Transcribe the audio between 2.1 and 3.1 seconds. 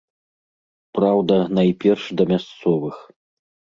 да мясцовых.